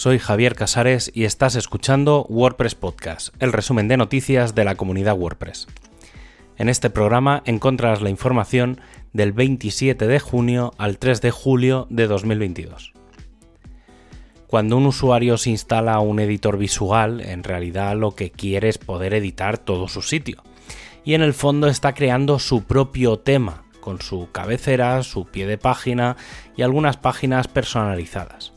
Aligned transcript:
soy 0.00 0.18
Javier 0.18 0.54
Casares 0.54 1.12
y 1.14 1.24
estás 1.24 1.56
escuchando 1.56 2.24
WordPress 2.30 2.74
Podcast, 2.74 3.34
el 3.38 3.52
resumen 3.52 3.86
de 3.86 3.98
noticias 3.98 4.54
de 4.54 4.64
la 4.64 4.74
comunidad 4.74 5.14
WordPress. 5.14 5.66
En 6.56 6.70
este 6.70 6.88
programa 6.88 7.42
encontrarás 7.44 8.00
la 8.00 8.08
información 8.08 8.80
del 9.12 9.32
27 9.32 10.06
de 10.06 10.18
junio 10.18 10.72
al 10.78 10.96
3 10.96 11.20
de 11.20 11.30
julio 11.30 11.86
de 11.90 12.06
2022. 12.06 12.94
Cuando 14.46 14.78
un 14.78 14.86
usuario 14.86 15.36
se 15.36 15.50
instala 15.50 16.00
un 16.00 16.18
editor 16.18 16.56
visual, 16.56 17.20
en 17.20 17.44
realidad 17.44 17.94
lo 17.94 18.12
que 18.14 18.30
quiere 18.30 18.70
es 18.70 18.78
poder 18.78 19.12
editar 19.12 19.58
todo 19.58 19.86
su 19.86 20.00
sitio. 20.00 20.42
Y 21.04 21.12
en 21.12 21.20
el 21.20 21.34
fondo 21.34 21.66
está 21.66 21.92
creando 21.92 22.38
su 22.38 22.64
propio 22.64 23.18
tema, 23.18 23.64
con 23.82 24.00
su 24.00 24.30
cabecera, 24.32 25.02
su 25.02 25.26
pie 25.26 25.46
de 25.46 25.58
página 25.58 26.16
y 26.56 26.62
algunas 26.62 26.96
páginas 26.96 27.48
personalizadas. 27.48 28.54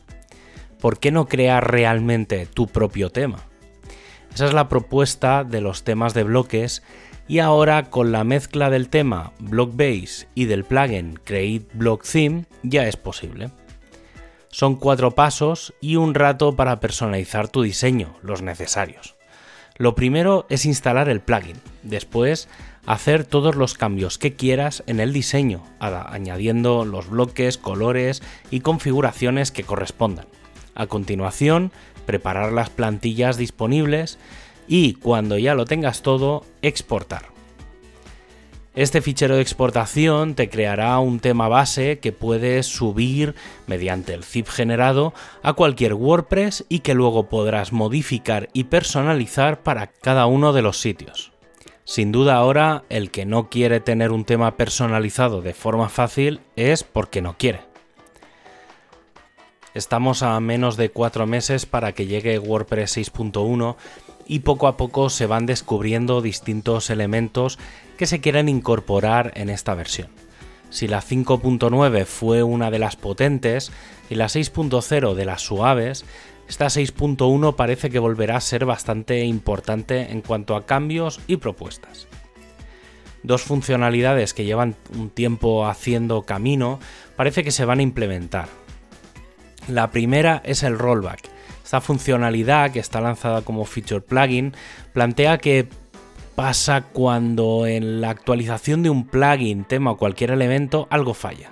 ¿Por 0.84 0.98
qué 0.98 1.12
no 1.12 1.28
crear 1.28 1.70
realmente 1.70 2.44
tu 2.44 2.66
propio 2.66 3.08
tema? 3.08 3.38
Esa 4.34 4.44
es 4.44 4.52
la 4.52 4.68
propuesta 4.68 5.42
de 5.42 5.62
los 5.62 5.82
temas 5.82 6.12
de 6.12 6.24
bloques 6.24 6.82
y 7.26 7.38
ahora 7.38 7.84
con 7.84 8.12
la 8.12 8.22
mezcla 8.22 8.68
del 8.68 8.90
tema 8.90 9.32
Blockbase 9.38 10.28
y 10.34 10.44
del 10.44 10.64
plugin 10.64 11.18
Create 11.24 11.68
Block 11.72 12.04
Theme 12.04 12.44
ya 12.62 12.86
es 12.86 12.98
posible. 12.98 13.50
Son 14.50 14.76
cuatro 14.76 15.12
pasos 15.12 15.72
y 15.80 15.96
un 15.96 16.12
rato 16.12 16.54
para 16.54 16.80
personalizar 16.80 17.48
tu 17.48 17.62
diseño, 17.62 18.18
los 18.20 18.42
necesarios. 18.42 19.14
Lo 19.78 19.94
primero 19.94 20.44
es 20.50 20.66
instalar 20.66 21.08
el 21.08 21.22
plugin, 21.22 21.56
después 21.82 22.46
hacer 22.84 23.24
todos 23.24 23.54
los 23.56 23.72
cambios 23.72 24.18
que 24.18 24.34
quieras 24.34 24.84
en 24.86 25.00
el 25.00 25.14
diseño, 25.14 25.62
añadiendo 25.80 26.84
los 26.84 27.08
bloques, 27.08 27.56
colores 27.56 28.22
y 28.50 28.60
configuraciones 28.60 29.50
que 29.50 29.64
correspondan. 29.64 30.26
A 30.74 30.86
continuación, 30.86 31.72
preparar 32.06 32.52
las 32.52 32.70
plantillas 32.70 33.36
disponibles 33.36 34.18
y 34.66 34.94
cuando 34.94 35.38
ya 35.38 35.54
lo 35.54 35.64
tengas 35.64 36.02
todo, 36.02 36.44
exportar. 36.62 37.34
Este 38.74 39.00
fichero 39.00 39.36
de 39.36 39.42
exportación 39.42 40.34
te 40.34 40.48
creará 40.48 40.98
un 40.98 41.20
tema 41.20 41.46
base 41.46 42.00
que 42.00 42.10
puedes 42.10 42.66
subir 42.66 43.36
mediante 43.68 44.14
el 44.14 44.24
zip 44.24 44.48
generado 44.48 45.14
a 45.44 45.52
cualquier 45.52 45.94
WordPress 45.94 46.64
y 46.68 46.80
que 46.80 46.94
luego 46.94 47.28
podrás 47.28 47.72
modificar 47.72 48.48
y 48.52 48.64
personalizar 48.64 49.62
para 49.62 49.86
cada 49.86 50.26
uno 50.26 50.52
de 50.52 50.62
los 50.62 50.80
sitios. 50.80 51.30
Sin 51.84 52.10
duda 52.10 52.34
ahora 52.34 52.82
el 52.88 53.12
que 53.12 53.26
no 53.26 53.48
quiere 53.48 53.78
tener 53.78 54.10
un 54.10 54.24
tema 54.24 54.56
personalizado 54.56 55.40
de 55.40 55.54
forma 55.54 55.88
fácil 55.88 56.40
es 56.56 56.82
porque 56.82 57.22
no 57.22 57.36
quiere. 57.38 57.73
Estamos 59.74 60.22
a 60.22 60.38
menos 60.38 60.76
de 60.76 60.90
cuatro 60.90 61.26
meses 61.26 61.66
para 61.66 61.92
que 61.92 62.06
llegue 62.06 62.38
WordPress 62.38 62.96
6.1 62.96 63.74
y 64.24 64.38
poco 64.38 64.68
a 64.68 64.76
poco 64.76 65.10
se 65.10 65.26
van 65.26 65.46
descubriendo 65.46 66.22
distintos 66.22 66.90
elementos 66.90 67.58
que 67.98 68.06
se 68.06 68.20
quieren 68.20 68.48
incorporar 68.48 69.32
en 69.34 69.50
esta 69.50 69.74
versión. 69.74 70.10
Si 70.70 70.86
la 70.86 71.02
5.9 71.02 72.04
fue 72.04 72.44
una 72.44 72.70
de 72.70 72.78
las 72.78 72.94
potentes 72.94 73.72
y 74.08 74.14
la 74.14 74.26
6.0 74.26 75.14
de 75.14 75.24
las 75.24 75.42
suaves, 75.42 76.04
esta 76.48 76.66
6.1 76.66 77.56
parece 77.56 77.90
que 77.90 77.98
volverá 77.98 78.36
a 78.36 78.40
ser 78.40 78.66
bastante 78.66 79.24
importante 79.24 80.12
en 80.12 80.20
cuanto 80.20 80.54
a 80.54 80.66
cambios 80.66 81.20
y 81.26 81.38
propuestas. 81.38 82.06
Dos 83.24 83.42
funcionalidades 83.42 84.34
que 84.34 84.44
llevan 84.44 84.76
un 84.96 85.10
tiempo 85.10 85.66
haciendo 85.66 86.22
camino 86.22 86.78
parece 87.16 87.42
que 87.42 87.50
se 87.50 87.64
van 87.64 87.80
a 87.80 87.82
implementar. 87.82 88.63
La 89.68 89.90
primera 89.90 90.42
es 90.44 90.62
el 90.62 90.78
rollback. 90.78 91.30
Esta 91.64 91.80
funcionalidad 91.80 92.70
que 92.70 92.80
está 92.80 93.00
lanzada 93.00 93.40
como 93.40 93.64
feature 93.64 94.02
plugin 94.02 94.52
plantea 94.92 95.38
que 95.38 95.66
pasa 96.34 96.82
cuando 96.82 97.66
en 97.66 98.02
la 98.02 98.10
actualización 98.10 98.82
de 98.82 98.90
un 98.90 99.06
plugin, 99.06 99.64
tema 99.64 99.92
o 99.92 99.96
cualquier 99.96 100.32
elemento 100.32 100.86
algo 100.90 101.14
falla. 101.14 101.50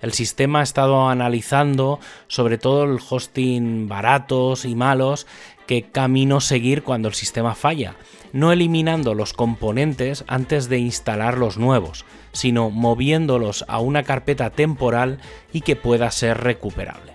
El 0.00 0.12
sistema 0.12 0.60
ha 0.60 0.62
estado 0.62 1.08
analizando 1.08 1.98
sobre 2.28 2.58
todo 2.58 2.84
el 2.84 3.00
hosting 3.08 3.88
baratos 3.88 4.64
y 4.64 4.76
malos 4.76 5.26
qué 5.66 5.82
camino 5.90 6.40
seguir 6.40 6.84
cuando 6.84 7.08
el 7.08 7.14
sistema 7.14 7.56
falla, 7.56 7.96
no 8.32 8.52
eliminando 8.52 9.14
los 9.14 9.32
componentes 9.32 10.24
antes 10.28 10.68
de 10.68 10.78
instalar 10.78 11.38
los 11.38 11.58
nuevos, 11.58 12.04
sino 12.32 12.70
moviéndolos 12.70 13.64
a 13.66 13.80
una 13.80 14.04
carpeta 14.04 14.50
temporal 14.50 15.18
y 15.52 15.62
que 15.62 15.74
pueda 15.74 16.08
ser 16.12 16.38
recuperable 16.38 17.12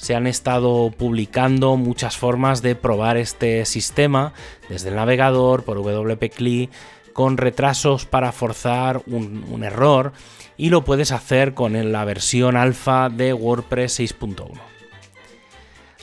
se 0.00 0.14
han 0.14 0.26
estado 0.26 0.90
publicando 0.96 1.76
muchas 1.76 2.16
formas 2.16 2.62
de 2.62 2.74
probar 2.74 3.18
este 3.18 3.66
sistema 3.66 4.32
desde 4.70 4.88
el 4.88 4.94
navegador 4.94 5.62
por 5.62 5.76
WP 5.76 6.70
con 7.12 7.36
retrasos 7.36 8.06
para 8.06 8.32
forzar 8.32 9.02
un, 9.06 9.62
error 9.62 10.12
y 10.56 10.70
lo 10.70 10.84
puedes 10.84 11.12
hacer 11.12 11.52
con 11.52 11.92
la 11.92 12.04
versión 12.06 12.56
alfa 12.56 13.10
de 13.10 13.34
WordPress 13.34 14.00
6.1. 14.00 14.52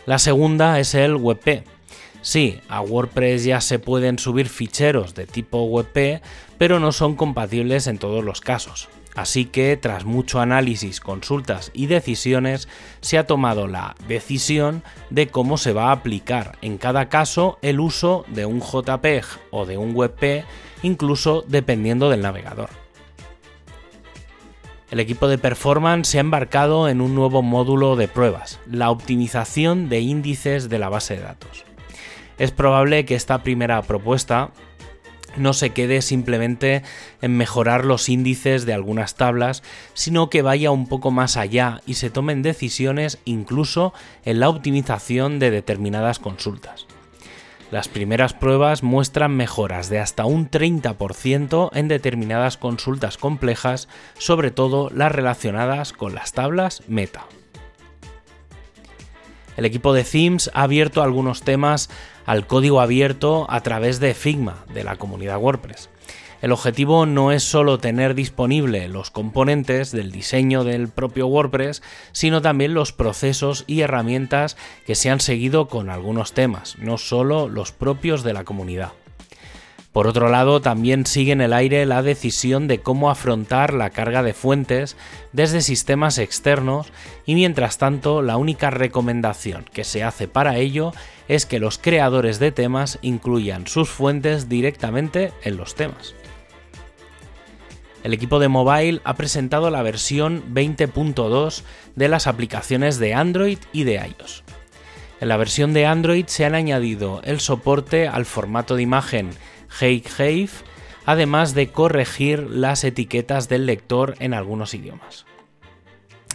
La 0.05 0.19
segunda 0.19 0.79
es 0.79 0.93
el 0.93 1.15
WebP. 1.15 1.65
Sí, 2.21 2.59
a 2.69 2.81
WordPress 2.81 3.45
ya 3.45 3.61
se 3.61 3.79
pueden 3.79 4.19
subir 4.19 4.47
ficheros 4.47 5.15
de 5.15 5.25
tipo 5.25 5.63
WebP, 5.63 6.21
pero 6.59 6.79
no 6.79 6.91
son 6.91 7.15
compatibles 7.15 7.87
en 7.87 7.97
todos 7.97 8.23
los 8.23 8.41
casos. 8.41 8.89
Así 9.17 9.45
que, 9.45 9.75
tras 9.77 10.05
mucho 10.05 10.39
análisis, 10.39 10.99
consultas 11.01 11.71
y 11.73 11.87
decisiones, 11.87 12.69
se 13.01 13.17
ha 13.17 13.25
tomado 13.25 13.67
la 13.67 13.95
decisión 14.07 14.83
de 15.09 15.27
cómo 15.27 15.57
se 15.57 15.73
va 15.73 15.89
a 15.89 15.93
aplicar 15.93 16.59
en 16.61 16.77
cada 16.77 17.09
caso 17.09 17.57
el 17.63 17.79
uso 17.79 18.25
de 18.27 18.45
un 18.45 18.61
JPEG 18.61 19.25
o 19.49 19.65
de 19.65 19.75
un 19.75 19.95
WebP, 19.95 20.45
incluso 20.83 21.43
dependiendo 21.47 22.11
del 22.11 22.21
navegador. 22.21 22.69
El 24.91 24.99
equipo 24.99 25.27
de 25.27 25.39
performance 25.39 26.09
se 26.09 26.19
ha 26.19 26.21
embarcado 26.21 26.87
en 26.87 27.01
un 27.01 27.15
nuevo 27.15 27.41
módulo 27.41 27.95
de 27.95 28.07
pruebas, 28.07 28.59
la 28.69 28.91
optimización 28.91 29.89
de 29.89 29.99
índices 29.99 30.69
de 30.69 30.77
la 30.77 30.89
base 30.89 31.15
de 31.15 31.23
datos. 31.23 31.65
Es 32.37 32.51
probable 32.51 33.03
que 33.05 33.15
esta 33.15 33.41
primera 33.41 33.81
propuesta 33.81 34.51
no 35.37 35.53
se 35.53 35.71
quede 35.71 36.01
simplemente 36.01 36.83
en 37.21 37.37
mejorar 37.37 37.85
los 37.85 38.09
índices 38.09 38.65
de 38.65 38.73
algunas 38.73 39.15
tablas, 39.15 39.63
sino 39.93 40.29
que 40.29 40.41
vaya 40.41 40.71
un 40.71 40.87
poco 40.87 41.11
más 41.11 41.37
allá 41.37 41.81
y 41.85 41.95
se 41.95 42.09
tomen 42.09 42.41
decisiones 42.41 43.19
incluso 43.25 43.93
en 44.25 44.39
la 44.39 44.49
optimización 44.49 45.39
de 45.39 45.51
determinadas 45.51 46.19
consultas. 46.19 46.87
Las 47.69 47.89
primeras 47.89 48.33
pruebas 48.33 48.81
muestran 48.81 49.35
mejoras 49.35 49.89
de 49.89 49.99
hasta 49.99 50.25
un 50.25 50.49
30% 50.49 51.69
en 51.73 51.87
determinadas 51.89 52.55
consultas 52.55 53.17
complejas, 53.17 53.89
sobre 54.17 54.51
todo 54.51 54.89
las 54.89 55.11
relacionadas 55.11 55.91
con 55.91 56.15
las 56.15 56.31
tablas 56.31 56.83
meta. 56.87 57.25
El 59.57 59.65
equipo 59.65 59.91
de 59.91 60.03
Themes 60.03 60.51
ha 60.53 60.61
abierto 60.61 61.01
algunos 61.01 61.41
temas 61.41 61.89
al 62.25 62.45
código 62.45 62.79
abierto 62.79 63.47
a 63.49 63.61
través 63.61 63.99
de 63.99 64.13
Figma, 64.13 64.63
de 64.73 64.83
la 64.83 64.95
comunidad 64.97 65.39
WordPress. 65.39 65.89
El 66.43 66.51
objetivo 66.51 67.07
no 67.07 67.31
es 67.31 67.43
solo 67.43 67.79
tener 67.79 68.13
disponible 68.13 68.87
los 68.87 69.09
componentes 69.09 69.91
del 69.91 70.11
diseño 70.11 70.63
del 70.63 70.87
propio 70.87 71.25
WordPress, 71.25 71.81
sino 72.11 72.43
también 72.43 72.75
los 72.75 72.93
procesos 72.93 73.63
y 73.65 73.81
herramientas 73.81 74.55
que 74.85 74.93
se 74.93 75.09
han 75.09 75.19
seguido 75.19 75.67
con 75.67 75.89
algunos 75.89 76.33
temas, 76.33 76.77
no 76.77 76.99
solo 76.99 77.49
los 77.49 77.71
propios 77.71 78.21
de 78.23 78.33
la 78.33 78.43
comunidad. 78.43 78.91
Por 79.97 80.05
otro 80.05 80.29
lado, 80.29 80.61
también 80.61 81.07
sigue 81.07 81.31
en 81.31 81.41
el 81.41 81.53
aire 81.53 81.83
la 81.87 82.03
decisión 82.03 82.67
de 82.67 82.81
cómo 82.81 83.09
afrontar 83.09 83.73
la 83.73 83.89
carga 83.89 84.21
de 84.21 84.35
fuentes 84.35 84.95
desde 85.33 85.61
sistemas 85.61 86.19
externos 86.19 86.93
y 87.25 87.33
mientras 87.33 87.79
tanto 87.79 88.21
la 88.21 88.37
única 88.37 88.69
recomendación 88.69 89.65
que 89.73 89.83
se 89.83 90.03
hace 90.03 90.27
para 90.27 90.57
ello 90.57 90.93
es 91.27 91.47
que 91.47 91.57
los 91.57 91.79
creadores 91.79 92.37
de 92.37 92.51
temas 92.51 92.99
incluyan 93.01 93.65
sus 93.65 93.89
fuentes 93.89 94.47
directamente 94.47 95.33
en 95.43 95.57
los 95.57 95.73
temas. 95.73 96.13
El 98.03 98.13
equipo 98.13 98.37
de 98.37 98.49
mobile 98.49 99.01
ha 99.03 99.15
presentado 99.15 99.71
la 99.71 99.81
versión 99.81 100.43
20.2 100.53 101.63
de 101.95 102.07
las 102.07 102.27
aplicaciones 102.27 102.99
de 102.99 103.15
Android 103.15 103.57
y 103.73 103.83
de 103.83 103.95
iOS. 103.95 104.43
En 105.19 105.29
la 105.29 105.37
versión 105.37 105.73
de 105.73 105.87
Android 105.87 106.27
se 106.27 106.45
han 106.45 106.53
añadido 106.53 107.21
el 107.23 107.39
soporte 107.39 108.07
al 108.07 108.27
formato 108.27 108.75
de 108.75 108.83
imagen 108.83 109.31
Heighave, 109.79 110.49
además 111.05 111.53
de 111.53 111.69
corregir 111.69 112.49
las 112.49 112.83
etiquetas 112.83 113.49
del 113.49 113.65
lector 113.65 114.15
en 114.19 114.33
algunos 114.33 114.73
idiomas. 114.73 115.25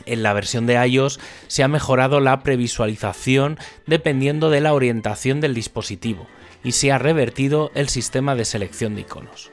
En 0.07 0.23
la 0.23 0.33
versión 0.33 0.67
de 0.67 0.75
iOS 0.87 1.21
se 1.47 1.63
ha 1.63 1.69
mejorado 1.69 2.21
la 2.21 2.43
previsualización 2.43 3.59
dependiendo 3.87 4.51
de 4.51 4.61
la 4.61 4.75
orientación 4.75 5.41
del 5.41 5.55
dispositivo 5.55 6.27
y 6.65 6.73
se 6.73 6.93
ha 6.93 6.99
revertido 6.99 7.71
el 7.75 7.89
sistema 7.89 8.35
de 8.35 8.45
selección 8.45 8.95
de 8.95 9.01
iconos. 9.03 9.51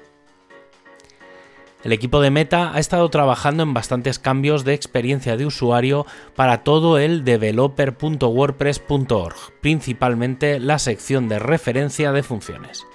El 1.83 1.91
equipo 1.93 2.19
de 2.19 2.29
Meta 2.29 2.73
ha 2.73 2.79
estado 2.79 3.07
trabajando 3.09 3.63
en 3.63 3.73
bastantes 3.73 4.19
cambios 4.19 4.65
de 4.65 4.73
experiencia 4.73 5.37
de 5.37 5.45
usuario 5.45 6.05
para 6.35 6.63
todo 6.63 6.97
el 6.97 7.23
developer.wordpress.org, 7.23 9.35
principalmente 9.61 10.59
la 10.59 10.77
sección 10.77 11.29
de 11.29 11.39
referencia 11.39 12.11
de 12.11 12.21
funciones. 12.21 12.85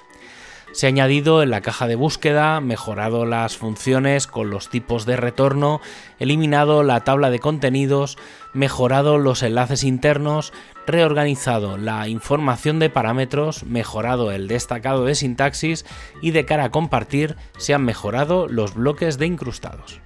Se 0.75 0.87
ha 0.87 0.89
añadido 0.89 1.41
en 1.41 1.51
la 1.51 1.61
caja 1.61 1.87
de 1.87 1.95
búsqueda, 1.95 2.61
mejorado 2.61 3.27
las 3.27 3.57
funciones 3.57 4.27
con 4.27 4.51
los 4.51 4.69
tipos 4.69 5.07
de 5.07 5.15
retorno, 5.15 5.81
eliminado 6.19 6.83
la 6.83 7.05
tabla 7.05 7.31
de 7.31 7.39
contenidos, 7.39 8.19
mejorado 8.55 9.19
los 9.19 9.45
enlaces 9.45 9.85
internos, 9.85 10.53
reorganizado 10.85 11.79
la 11.79 12.09
información 12.09 12.81
de 12.81 12.91
parámetros, 12.91 13.63
mejorado 13.63 14.33
el 14.33 14.49
destacado 14.49 15.05
de 15.05 15.15
sintaxis 15.15 15.87
y 16.21 16.33
de 16.33 16.45
cara 16.45 16.65
a 16.65 16.71
compartir 16.73 17.37
se 17.57 17.73
han 17.73 17.85
mejorado 17.85 18.49
los 18.49 18.75
bloques 18.75 19.17
de 19.17 19.27
incrustados. 19.27 20.01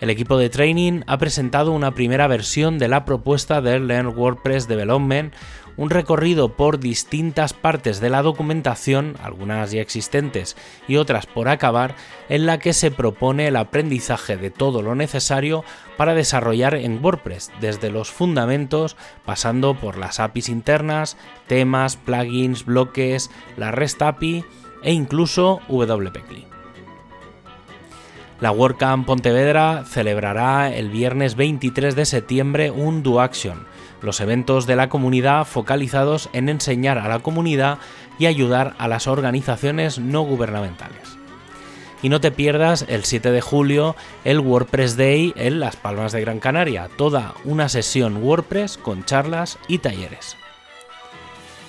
El 0.00 0.08
equipo 0.08 0.38
de 0.38 0.48
training 0.48 1.02
ha 1.06 1.18
presentado 1.18 1.72
una 1.72 1.94
primera 1.94 2.26
versión 2.26 2.78
de 2.78 2.88
la 2.88 3.04
propuesta 3.04 3.60
del 3.60 3.86
Learn 3.86 4.16
WordPress 4.16 4.66
Development, 4.66 5.34
un 5.76 5.90
recorrido 5.90 6.56
por 6.56 6.80
distintas 6.80 7.52
partes 7.52 8.00
de 8.00 8.08
la 8.08 8.22
documentación, 8.22 9.16
algunas 9.22 9.72
ya 9.72 9.82
existentes 9.82 10.56
y 10.88 10.96
otras 10.96 11.26
por 11.26 11.48
acabar, 11.48 11.96
en 12.30 12.46
la 12.46 12.58
que 12.58 12.72
se 12.72 12.90
propone 12.90 13.48
el 13.48 13.56
aprendizaje 13.56 14.38
de 14.38 14.50
todo 14.50 14.80
lo 14.80 14.94
necesario 14.94 15.64
para 15.98 16.14
desarrollar 16.14 16.76
en 16.76 17.04
WordPress, 17.04 17.52
desde 17.60 17.90
los 17.90 18.10
fundamentos, 18.10 18.96
pasando 19.26 19.74
por 19.74 19.98
las 19.98 20.18
APIs 20.18 20.48
internas, 20.48 21.18
temas, 21.46 21.96
plugins, 21.96 22.64
bloques, 22.64 23.30
la 23.58 23.70
REST 23.70 24.00
API 24.00 24.44
e 24.82 24.94
incluso 24.94 25.60
WP 25.68 26.59
la 28.40 28.52
WordCamp 28.52 29.06
Pontevedra 29.06 29.84
celebrará 29.84 30.74
el 30.74 30.88
viernes 30.88 31.36
23 31.36 31.94
de 31.94 32.06
septiembre 32.06 32.70
un 32.70 33.02
Do 33.02 33.20
Action, 33.20 33.66
los 34.00 34.20
eventos 34.20 34.66
de 34.66 34.76
la 34.76 34.88
comunidad 34.88 35.46
focalizados 35.46 36.30
en 36.32 36.48
enseñar 36.48 36.96
a 36.96 37.08
la 37.08 37.18
comunidad 37.18 37.78
y 38.18 38.26
ayudar 38.26 38.74
a 38.78 38.88
las 38.88 39.06
organizaciones 39.06 39.98
no 39.98 40.22
gubernamentales. 40.22 41.18
Y 42.02 42.08
no 42.08 42.22
te 42.22 42.30
pierdas 42.30 42.86
el 42.88 43.04
7 43.04 43.30
de 43.30 43.42
julio 43.42 43.94
el 44.24 44.40
WordPress 44.40 44.96
Day 44.96 45.34
en 45.36 45.60
Las 45.60 45.76
Palmas 45.76 46.12
de 46.12 46.22
Gran 46.22 46.40
Canaria, 46.40 46.88
toda 46.96 47.34
una 47.44 47.68
sesión 47.68 48.22
WordPress 48.22 48.78
con 48.78 49.04
charlas 49.04 49.58
y 49.68 49.78
talleres. 49.78 50.38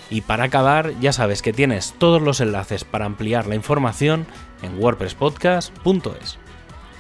Y 0.10 0.22
para 0.22 0.46
acabar, 0.46 0.94
ya 1.02 1.12
sabes 1.12 1.42
que 1.42 1.52
tienes 1.52 1.96
todos 1.98 2.22
los 2.22 2.40
enlaces 2.40 2.86
para 2.86 3.06
ampliar 3.06 3.48
la 3.48 3.56
información 3.56 4.26
en 4.62 4.82
wordpresspodcast.es. 4.82 6.40